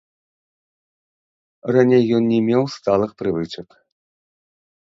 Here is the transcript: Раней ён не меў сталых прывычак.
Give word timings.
Раней 1.75 2.03
ён 2.21 2.31
не 2.33 2.39
меў 2.47 2.63
сталых 2.79 3.11
прывычак. 3.23 3.67